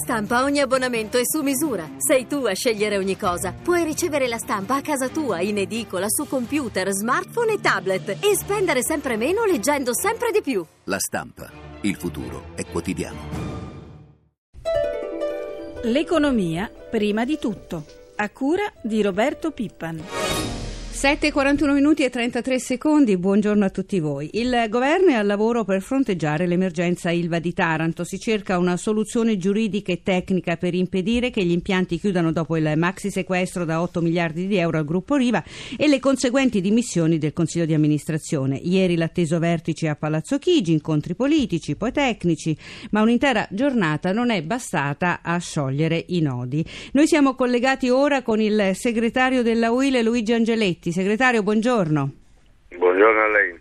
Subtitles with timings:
[0.00, 1.90] Stampa ogni abbonamento è su misura.
[1.98, 3.52] Sei tu a scegliere ogni cosa.
[3.52, 8.36] Puoi ricevere la stampa a casa tua, in edicola, su computer, smartphone e tablet e
[8.36, 10.64] spendere sempre meno leggendo sempre di più.
[10.84, 11.50] La stampa.
[11.80, 13.18] Il futuro è quotidiano.
[15.82, 17.84] L'economia prima di tutto.
[18.16, 20.17] A cura di Roberto Pippan.
[21.00, 24.30] 7.41 minuti e 33 secondi, buongiorno a tutti voi.
[24.32, 28.02] Il governo è al lavoro per fronteggiare l'emergenza Ilva di Taranto.
[28.02, 32.72] Si cerca una soluzione giuridica e tecnica per impedire che gli impianti chiudano dopo il
[32.74, 35.40] maxi sequestro da 8 miliardi di euro al gruppo Riva
[35.76, 38.56] e le conseguenti dimissioni del Consiglio di amministrazione.
[38.56, 42.58] Ieri l'atteso vertice a Palazzo Chigi, incontri politici, poi tecnici,
[42.90, 46.64] ma un'intera giornata non è bastata a sciogliere i nodi.
[46.94, 50.86] Noi siamo collegati ora con il segretario della UIL Luigi Angeletti.
[50.92, 52.12] Segretario, buongiorno.
[52.76, 53.57] Buongiorno a lei.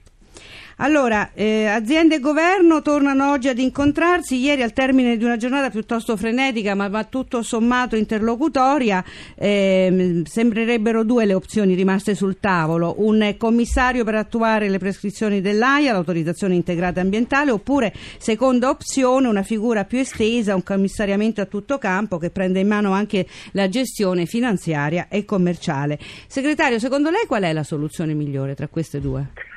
[0.79, 4.35] Allora, eh, azienda e governo tornano oggi ad incontrarsi.
[4.35, 9.03] Ieri, al termine di una giornata piuttosto frenetica, ma, ma tutto sommato interlocutoria,
[9.35, 15.93] eh, sembrerebbero due le opzioni rimaste sul tavolo: un commissario per attuare le prescrizioni dell'AIA,
[15.93, 22.19] l'autorizzazione integrata ambientale, oppure, seconda opzione, una figura più estesa, un commissariamento a tutto campo
[22.19, 25.97] che prende in mano anche la gestione finanziaria e commerciale.
[26.27, 29.55] Segretario, secondo lei qual è la soluzione migliore tra queste due?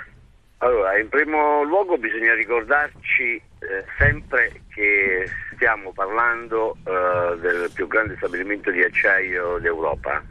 [1.00, 8.70] In primo luogo bisogna ricordarci eh, sempre che stiamo parlando eh, del più grande stabilimento
[8.70, 10.22] di acciaio d'Europa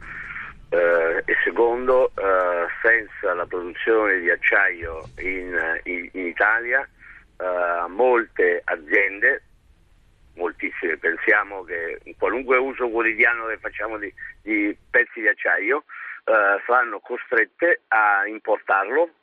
[0.68, 6.82] eh, e secondo, eh, senza la produzione di acciaio in, in, in Italia,
[7.36, 9.42] eh, molte aziende,
[10.36, 15.82] moltissime, pensiamo che in qualunque uso quotidiano che facciamo di, di pezzi di acciaio,
[16.26, 19.14] eh, saranno costrette a importarlo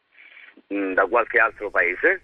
[0.67, 2.21] da qualche altro paese,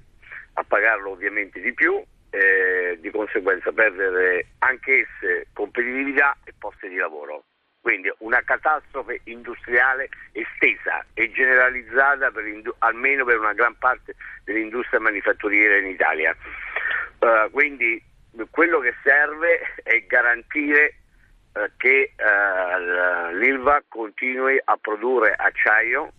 [0.53, 2.03] a pagarlo ovviamente di più,
[2.34, 7.44] e di conseguenza perdere anch'esse competitività e posti di lavoro.
[7.80, 12.44] Quindi una catastrofe industriale estesa e generalizzata per
[12.80, 14.16] almeno per una gran parte
[14.46, 16.36] dell'industria manifatturiera in Italia.
[17.19, 18.02] Uh, quindi
[18.50, 20.96] quello che serve è garantire
[21.53, 26.12] uh, che uh, l'ILVA continui a produrre acciaio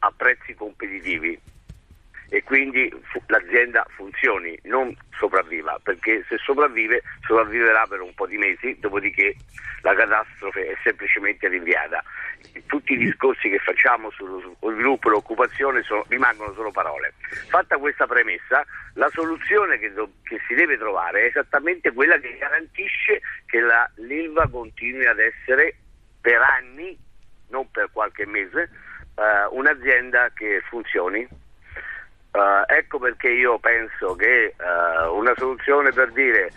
[0.00, 1.38] a prezzi competitivi
[2.28, 2.92] e quindi
[3.26, 9.36] l'azienda funzioni, non sopravviva, perché se sopravvive sopravviverà per un po' di mesi, dopodiché
[9.82, 12.02] la catastrofe è semplicemente rinviata.
[12.66, 17.14] Tutti i discorsi che facciamo sullo sviluppo e l'occupazione sono, rimangono solo parole.
[17.48, 18.64] Fatta questa premessa,
[18.94, 23.88] la soluzione che, do- che, si deve trovare è esattamente quella che garantisce che la,
[23.96, 25.76] l'ILVA continui ad essere
[26.20, 26.98] per anni,
[27.48, 28.70] non per qualche mese,
[29.16, 31.26] uh, un'azienda che funzioni.
[32.34, 36.50] Uh, ecco perché io penso che uh, una soluzione per dire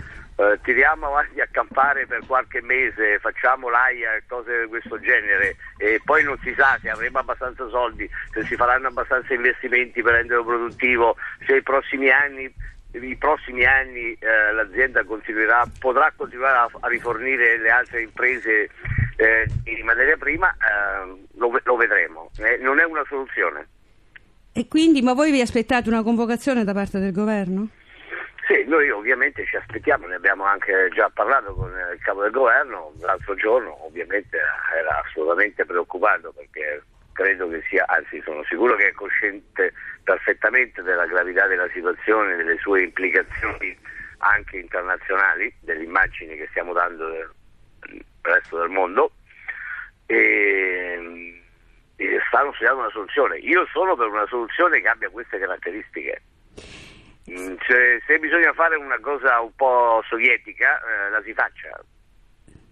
[0.62, 6.00] tiriamo avanti a campare per qualche mese, facciamo l'AIA e cose di questo genere e
[6.06, 10.46] poi non si sa se avremo abbastanza soldi, se si faranno abbastanza investimenti per renderlo
[10.46, 12.54] produttivo, se i prossimi anni
[12.94, 18.70] i prossimi anni eh, l'azienda continuerà, potrà continuare a, a, rifornire le altre imprese
[19.18, 22.32] eh, di materia prima, eh, lo, lo, vedremo.
[22.62, 23.68] Non è una soluzione.
[24.58, 27.70] E quindi, ma voi vi aspettate una convocazione da parte del governo?
[28.48, 32.92] Sì, noi ovviamente ci aspettiamo, ne abbiamo anche già parlato con il capo del governo
[33.02, 34.36] l'altro giorno, ovviamente
[34.76, 36.82] era assolutamente preoccupato perché
[37.14, 39.74] credo che sia, anzi sono sicuro che è cosciente
[40.04, 43.78] perfettamente della gravità della situazione, delle sue implicazioni
[44.20, 47.30] anche internazionali, delle immagini che stiamo dando del
[48.24, 49.12] resto del mondo
[50.08, 51.44] e, e
[52.28, 53.38] stanno studiando una soluzione.
[53.38, 56.22] Io sono per una soluzione che abbia queste caratteristiche.
[57.30, 57.56] Mm,
[58.06, 61.84] se, bisogna fare una cosa un po' sovietica, eh, la si faccia,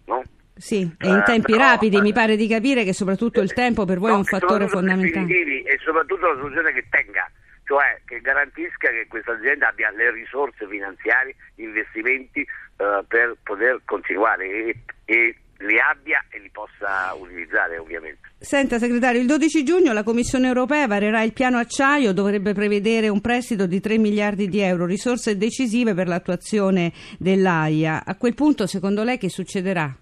[0.05, 0.23] no?
[0.55, 3.99] Sì, e in tempi uh, rapidi, mi pare di capire che soprattutto il tempo per
[3.99, 5.27] voi no, è un fattore fondamentale.
[5.27, 7.29] E soprattutto la soluzione che tenga,
[7.65, 12.47] cioè che garantisca che questa azienda abbia le risorse finanziarie, gli investimenti
[12.77, 18.29] uh, per poter continuare e, e li abbia e li possa utilizzare ovviamente.
[18.37, 23.21] Senta segretario, il 12 giugno la Commissione europea varerà il piano acciaio, dovrebbe prevedere un
[23.21, 28.03] prestito di 3 miliardi di euro, risorse decisive per l'attuazione dell'AIA.
[28.05, 29.93] A quel punto secondo lei che succederà?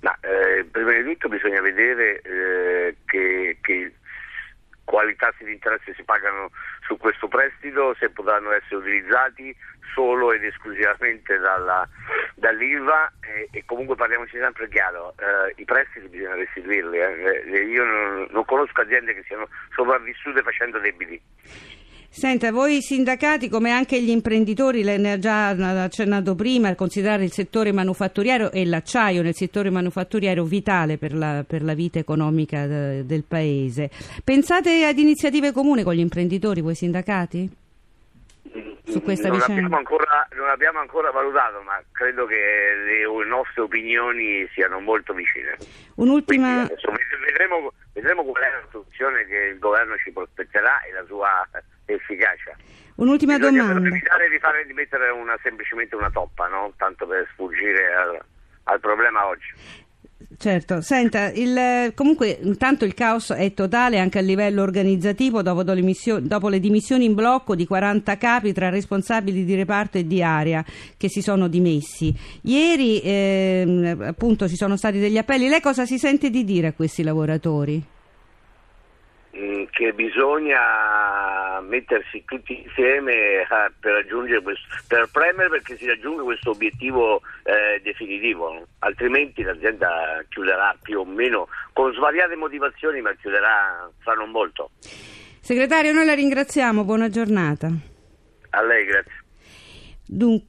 [0.00, 3.92] Ma, eh, prima di tutto bisogna vedere eh, che, che
[4.90, 6.50] quali tassi di interesse si pagano
[6.84, 9.54] su questo prestito, se potranno essere utilizzati
[9.94, 11.88] solo ed esclusivamente dalla,
[12.34, 17.62] dall'ILVA e, e, comunque parliamoci sempre chiaro, eh, i prestiti bisogna restituirli, eh.
[17.62, 21.20] io non, non, conosco aziende che siano sopravvissute facendo debiti.
[22.12, 25.50] Senta, voi sindacati come anche gli imprenditori, lei ne ha già
[25.84, 31.62] accennato prima, considerare il settore manufatturiero e l'acciaio nel settore manufatturiero vitale per la, per
[31.62, 33.90] la vita economica de, del Paese.
[34.24, 37.48] Pensate ad iniziative comuni con gli imprenditori, voi sindacati?
[38.84, 39.62] Su questa non vicenda?
[39.62, 45.56] Abbiamo ancora, non abbiamo ancora valutato, ma credo che le nostre opinioni siano molto vicine.
[45.94, 46.66] Un'ultima...
[46.66, 46.90] Quindi, adesso
[47.24, 51.48] vedremo, vedremo qual è la soluzione che il governo ci prospetterà e la sua
[51.92, 52.56] efficacia.
[52.96, 53.80] Un'ultima Bisogna domanda.
[53.80, 56.72] però evitare di, fare, di mettere una, semplicemente una toppa, no?
[56.76, 58.20] tanto per sfuggire al,
[58.64, 59.52] al problema oggi.
[60.36, 66.48] Certo, senta, il, comunque intanto il caos è totale anche a livello organizzativo dopo, dopo,
[66.48, 70.64] le dimissioni in blocco di 40 capi tra responsabili di reparto e di area
[70.96, 72.14] che si sono dimessi.
[72.42, 76.72] Ieri eh, appunto ci sono stati degli appelli, lei cosa si sente di dire a
[76.72, 77.82] questi lavoratori?
[79.36, 83.46] Mm, che bisogna mettersi tutti insieme eh,
[83.78, 90.76] per raggiungere questo, per premere perché si raggiunga questo obiettivo eh, definitivo, altrimenti l'azienda chiuderà
[90.82, 94.70] più o meno con svariate motivazioni, ma chiuderà fra non molto.
[95.40, 97.70] Segretario, noi la ringraziamo, buona giornata.
[98.50, 99.24] A lei, grazie.
[100.06, 100.48] Dunque,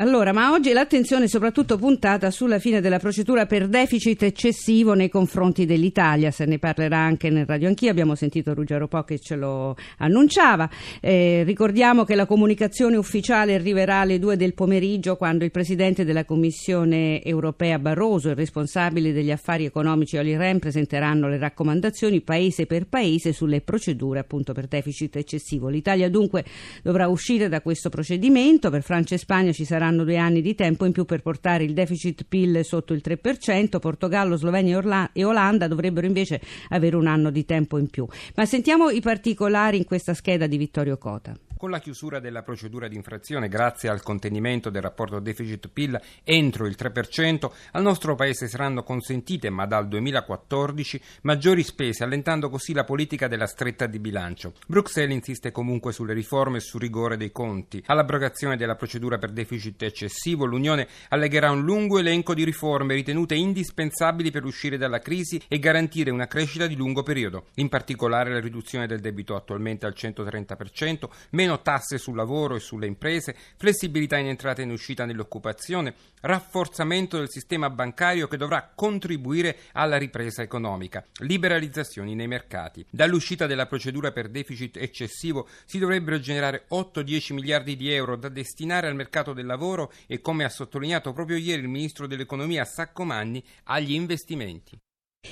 [0.00, 5.08] allora, ma oggi l'attenzione è soprattutto puntata sulla fine della procedura per deficit eccessivo nei
[5.08, 9.34] confronti dell'Italia, se ne parlerà anche nel Radio Anch'io, abbiamo sentito Ruggero Po che ce
[9.34, 10.70] lo annunciava.
[11.00, 16.24] Eh, ricordiamo che la comunicazione ufficiale arriverà alle due del pomeriggio quando il Presidente della
[16.24, 22.66] Commissione europea Barroso e il responsabile degli affari economici Oli Ren presenteranno le raccomandazioni paese
[22.66, 25.66] per paese sulle procedure appunto per deficit eccessivo.
[25.68, 26.44] L'Italia dunque
[26.84, 30.54] dovrà uscire da questo procedimento, per Francia e Spagna ci sarà saranno due anni di
[30.54, 35.66] tempo in più per portare il deficit PIL sotto il 3%, Portogallo, Slovenia e Olanda
[35.66, 38.06] dovrebbero invece avere un anno di tempo in più.
[38.34, 41.47] Ma sentiamo i particolari in questa scheda di Vittorio Cota.
[41.58, 46.76] Con la chiusura della procedura di infrazione, grazie al contenimento del rapporto deficit-PIL entro il
[46.78, 53.26] 3%, al nostro Paese saranno consentite, ma dal 2014, maggiori spese, allentando così la politica
[53.26, 54.52] della stretta di bilancio.
[54.68, 57.82] Bruxelles insiste comunque sulle riforme e sul rigore dei conti.
[57.86, 64.30] All'abrogazione della procedura per deficit eccessivo, l'Unione allegherà un lungo elenco di riforme ritenute indispensabili
[64.30, 67.46] per uscire dalla crisi e garantire una crescita di lungo periodo.
[67.54, 72.60] In particolare la riduzione del debito attualmente al 130%, meno meno tasse sul lavoro e
[72.60, 78.70] sulle imprese, flessibilità in entrata e in uscita nell'occupazione, rafforzamento del sistema bancario che dovrà
[78.74, 82.84] contribuire alla ripresa economica, liberalizzazioni nei mercati.
[82.90, 88.88] Dall'uscita della procedura per deficit eccessivo si dovrebbero generare 8-10 miliardi di euro da destinare
[88.88, 93.92] al mercato del lavoro e, come ha sottolineato proprio ieri il ministro dell'economia Saccomanni, agli
[93.92, 94.78] investimenti.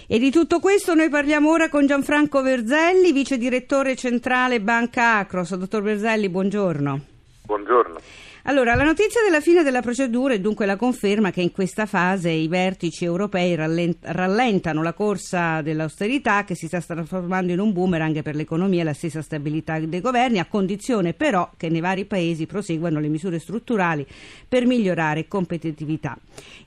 [0.06, 5.54] E di tutto questo noi parliamo ora con Gianfranco Verzelli, vice direttore centrale Banca Acros.
[5.54, 7.15] Dottor Verzelli, buongiorno.
[7.46, 8.00] Buongiorno.
[8.48, 12.28] Allora, la notizia della fine della procedura è dunque la conferma che in questa fase
[12.30, 18.34] i vertici europei rallentano la corsa dell'austerità che si sta trasformando in un boomerang per
[18.34, 22.98] l'economia e la stessa stabilità dei governi, a condizione però che nei vari paesi proseguano
[22.98, 24.04] le misure strutturali
[24.48, 26.18] per migliorare competitività.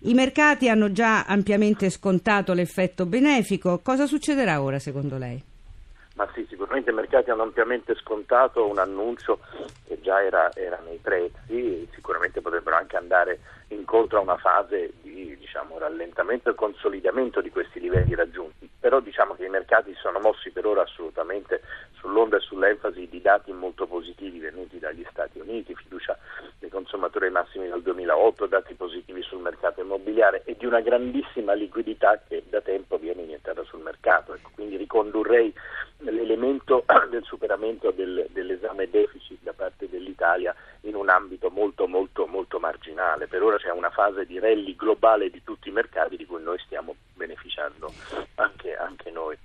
[0.03, 3.79] I mercati hanno già ampiamente scontato l'effetto benefico.
[3.83, 5.48] Cosa succederà ora secondo lei?
[6.19, 9.39] Ma sì, sicuramente i mercati hanno ampiamente scontato un annuncio
[9.87, 13.39] che già era, era nei prezzi, sicuramente potrebbero anche andare
[13.69, 19.35] incontro a una fase di diciamo, rallentamento e consolidamento di questi livelli raggiunti, però diciamo
[19.35, 21.61] che i mercati si sono mossi per ora assolutamente
[21.99, 26.17] sull'onda e sull'enfasi di dati molto positivi venuti dagli Stati Uniti, fiducia
[26.59, 31.53] dei consumatori ai massimi dal 2008, dati positivi sul mercato immobiliare e di una grandissima
[31.53, 34.33] liquidità che da tempo viene iniettata sul mercato.
[34.33, 35.53] Ecco, quindi ricondurrei
[35.99, 42.59] l'elemento del superamento del, dell'esame deficit da parte dell'Italia in un ambito molto molto molto
[42.59, 43.27] marginale.
[43.27, 46.57] Per ora c'è una fase di rally globale di tutti i mercati di cui noi
[46.59, 47.91] stiamo beneficiando
[48.35, 49.37] anche, anche noi.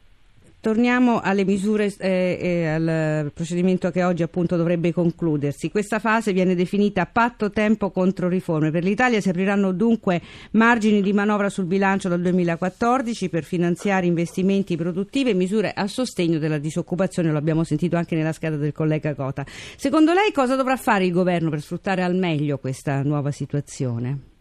[0.65, 5.71] Torniamo alle misure eh, e al procedimento che oggi appunto dovrebbe concludersi.
[5.71, 8.71] Questa fase viene definita patto tempo contro riforme.
[8.71, 14.75] Per l'Italia si apriranno dunque margini di manovra sul bilancio dal 2014 per finanziare investimenti
[14.75, 19.15] produttivi e misure a sostegno della disoccupazione, lo abbiamo sentito anche nella scheda del collega
[19.15, 19.45] Cota.
[19.77, 24.33] Secondo lei cosa dovrà fare il governo per sfruttare al meglio questa nuova situazione?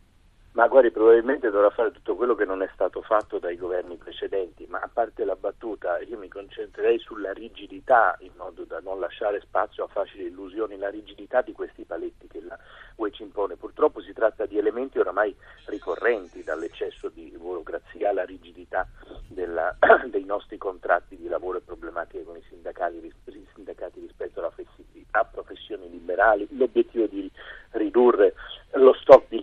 [0.53, 4.67] Ma guardi, probabilmente dovrà fare tutto quello che non è stato fatto dai governi precedenti,
[4.67, 9.41] ma a parte la battuta io mi concentrerei sulla rigidità in modo da non lasciare
[9.41, 12.55] spazio a facili illusioni, la rigidità di questi paletti che la
[12.97, 13.55] UE ci impone.
[13.55, 18.87] Purtroppo si tratta di elementi oramai ricorrenti, dall'eccesso di burocrazia alla rigidità
[19.27, 24.51] della, dei nostri contratti di lavoro e problematiche con i sindacati, i sindacati rispetto alla
[24.51, 24.83] flessibilità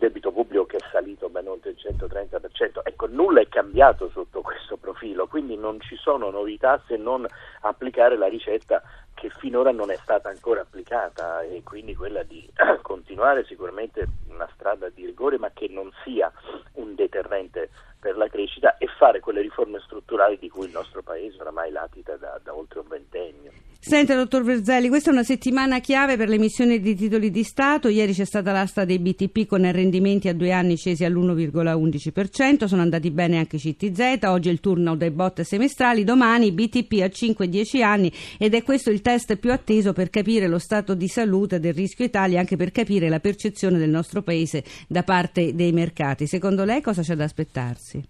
[0.01, 2.81] debito pubblico che è salito ben oltre il 130%.
[2.83, 7.27] Ecco, nulla è cambiato sotto questo profilo, quindi non ci sono novità se non
[7.61, 8.83] applicare la ricetta
[9.15, 12.49] che finora non è stata ancora applicata e quindi quella di
[12.81, 16.33] continuare sicuramente una strada di rigore ma che non sia
[16.75, 17.69] un deterrente
[18.01, 22.17] per la crescita e fare quelle riforme strutturali di cui il nostro Paese oramai latita
[22.17, 23.53] da, da oltre un ventennio.
[23.91, 27.89] Senta, dottor Verzelli, questa è una settimana chiave per l'emissione di titoli di Stato.
[27.89, 33.11] Ieri c'è stata l'asta dei BTP con rendimenti a due anni scesi all'1,11%, sono andati
[33.11, 37.83] bene anche i CTZ, oggi è il turno dei bot semestrali, domani BTP a 5-10
[37.83, 41.75] anni ed è questo il test più atteso per capire lo stato di salute del
[41.75, 46.29] rischio Italia, anche per capire la percezione del nostro Paese da parte dei mercati.
[46.29, 48.01] Secondo lei cosa c'è da aspettarsi?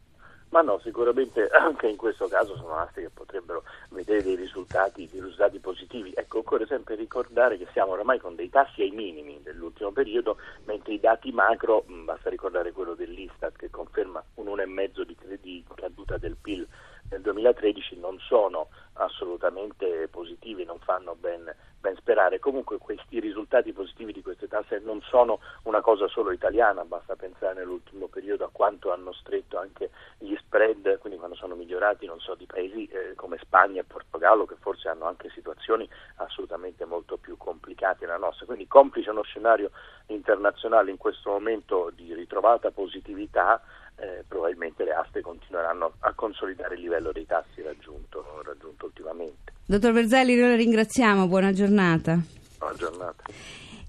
[0.51, 5.21] Ma no, sicuramente anche in questo caso sono aste che potrebbero vedere dei risultati, dei
[5.21, 6.13] risultati positivi.
[6.15, 10.95] Ecco, occorre sempre ricordare che siamo oramai con dei tassi ai minimi dell'ultimo periodo, mentre
[10.95, 16.37] i dati macro, basta ricordare quello dell'Istat che conferma un 1,5 di, di caduta del
[16.41, 16.67] PIL
[17.11, 22.39] nel 2013, non sono assolutamente positivi, non fanno ben, ben, sperare.
[22.39, 27.55] Comunque questi risultati positivi di queste tasse non sono una cosa solo italiana, basta pensare
[27.55, 32.35] nell'ultimo periodo a quanto hanno stretto anche gli spread, quindi quando sono migliorati, non so,
[32.35, 37.37] di paesi eh, come Spagna e Portogallo che forse hanno anche situazioni assolutamente molto più
[37.37, 38.47] complicate della nostra.
[38.47, 39.71] Quindi complice uno scenario
[40.07, 43.63] internazionale in questo momento di ritrovata positività,
[44.01, 49.53] eh, probabilmente le aste continueranno a consolidare il livello dei tassi raggiunto, raggiunto ultimamente.
[49.67, 52.19] Dottor Verzelli, noi la ringraziamo, buona giornata.
[52.59, 53.23] Buona giornata.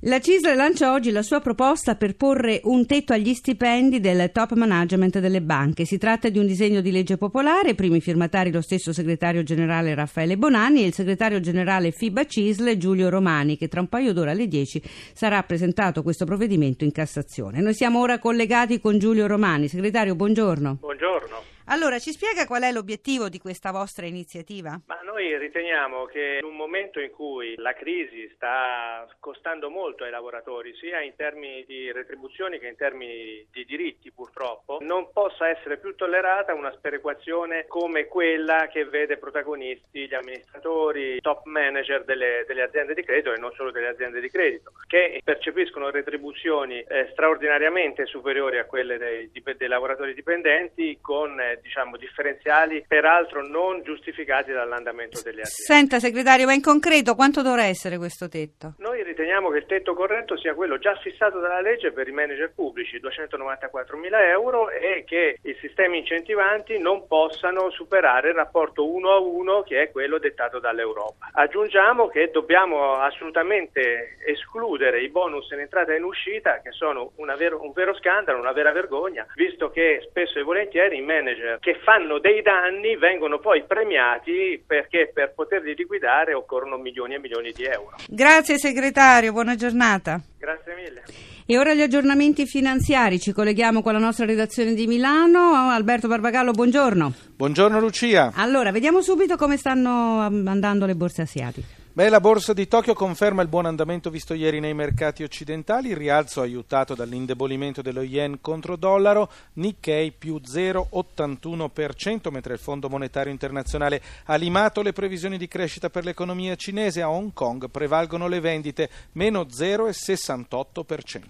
[0.06, 4.54] La CISL lancia oggi la sua proposta per porre un tetto agli stipendi del top
[4.54, 5.86] management delle banche.
[5.86, 10.38] Si tratta di un disegno di legge popolare, primi firmatari lo stesso segretario generale Raffaele
[10.38, 14.48] Bonanni e il segretario generale FIBA CISL Giulio Romani, che tra un paio d'ore alle
[14.48, 14.82] 10
[15.14, 17.62] sarà presentato questo provvedimento in Cassazione.
[17.62, 19.68] Noi siamo ora collegati con Giulio Romani.
[19.68, 20.78] Segretario, buongiorno.
[20.80, 21.51] Buongiorno.
[21.66, 24.80] Allora, ci spiega qual è l'obiettivo di questa vostra iniziativa?
[24.88, 30.12] Ma noi riteniamo che in un momento in cui la crisi sta costando molto ai
[30.12, 35.78] lavoratori, sia in termini di retribuzioni che in termini di diritti purtroppo, non possa essere
[35.78, 42.64] più tollerata una sperequazione come quella che vede protagonisti gli amministratori, top manager delle, delle
[42.64, 48.06] aziende di credito e non solo delle aziende di credito, che percepiscono retribuzioni eh, straordinariamente
[48.06, 55.22] superiori a quelle dei, dei lavoratori dipendenti con eh, diciamo, differenziali peraltro non giustificati dall'andamento
[55.22, 55.74] delle aziende.
[55.74, 58.74] Senta segretario, ma in concreto quanto dovrà essere questo tetto?
[58.78, 62.52] Noi riteniamo che il tetto corretto sia quello già fissato dalla legge per i manager
[62.54, 69.10] pubblici, 294 mila euro e che i sistemi incentivanti non possano superare il rapporto 1
[69.10, 71.30] a 1 che è quello dettato dall'Europa.
[71.34, 77.64] Aggiungiamo che dobbiamo assolutamente escludere i bonus in entrata e in uscita che sono vero,
[77.64, 82.20] un vero scandalo, una vera vergogna, visto che spesso e volentieri i manager che fanno
[82.20, 87.96] dei danni vengono poi premiati perché per poterli liquidare occorrono milioni e milioni di euro.
[88.08, 90.22] Grazie segretario, buona giornata.
[90.38, 91.04] Grazie mille.
[91.46, 95.70] E ora gli aggiornamenti finanziari, ci colleghiamo con la nostra redazione di Milano.
[95.70, 97.14] Alberto Barbagallo, buongiorno.
[97.36, 98.32] Buongiorno Lucia.
[98.36, 101.81] Allora, vediamo subito come stanno andando le borse asiatiche.
[101.94, 105.98] Beh, la borsa di Tokyo conferma il buon andamento visto ieri nei mercati occidentali, il
[105.98, 114.02] rialzo aiutato dall'indebolimento dello yen contro dollaro, Nikkei più 0,81%, mentre il Fondo Monetario Internazionale
[114.24, 118.90] ha limato le previsioni di crescita per l'economia cinese, a Hong Kong prevalgono le vendite,
[119.12, 121.24] meno 0,68%.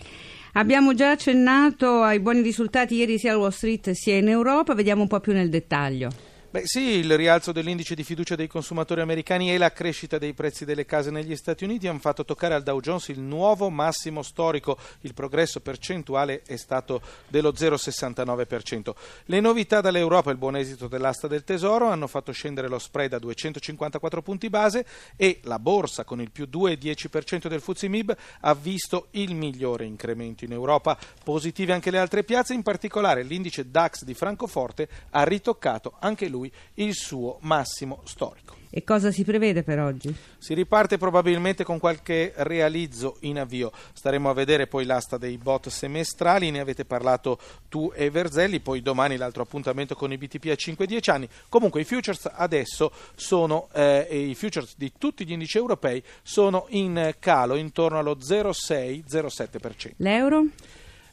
[0.53, 5.01] Abbiamo già accennato ai buoni risultati ieri sia a Wall Street sia in Europa, vediamo
[5.01, 6.31] un po' più nel dettaglio.
[6.51, 10.65] Beh sì, il rialzo dell'indice di fiducia dei consumatori americani e la crescita dei prezzi
[10.65, 14.77] delle case negli Stati Uniti hanno fatto toccare al Dow Jones il nuovo massimo storico.
[15.03, 18.93] Il progresso percentuale è stato dello 0,69%.
[19.27, 23.13] Le novità dall'Europa e il buon esito dell'asta del Tesoro hanno fatto scendere lo spread
[23.13, 28.53] a 254 punti base e la borsa con il più 2,10% del Fuzzi Mib ha
[28.55, 30.98] visto il migliore incremento in Europa.
[31.24, 36.39] Positive anche le altre piazze, in particolare l'indice DAX di Francoforte ha ritoccato anche lui
[36.42, 38.58] lui il suo massimo storico.
[38.74, 40.16] E cosa si prevede per oggi?
[40.38, 43.70] Si riparte probabilmente con qualche realizzo in avvio.
[43.92, 48.82] Staremo a vedere poi l'asta dei bot semestrali, ne avete parlato tu e Verzelli, poi
[48.82, 51.30] domani l'altro appuntamento con i BTP a 5-10 anni.
[51.50, 57.16] Comunque i futures adesso sono, eh, i futures di tutti gli indici europei sono in
[57.20, 59.96] calo intorno allo 0,6-0,7%.
[59.98, 60.46] L'euro?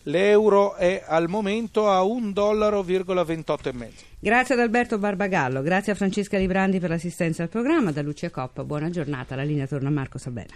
[0.09, 2.83] L'euro è al momento a 1,28 dollaro.
[4.19, 8.65] Grazie ad Alberto Barbagallo, grazie a Francesca Librandi per l'assistenza al programma, da Lucia Coppa,
[8.65, 10.55] buona giornata, la linea torna a Marco Sabella.